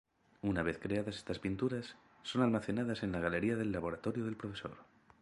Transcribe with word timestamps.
Una 0.41 0.63
vez 0.63 0.79
creadas 0.79 1.15
estas 1.17 1.37
pinturas, 1.37 1.95
son 2.23 2.41
almacenadas 2.41 3.03
en 3.03 3.11
la 3.11 3.19
galería 3.19 3.55
del 3.55 3.71
laboratorio 3.71 4.25
del 4.25 4.35
Profesor. 4.35 4.77